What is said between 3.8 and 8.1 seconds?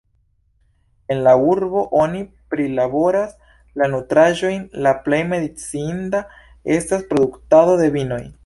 la nutraĵojn, la plej menciinda estas produktado de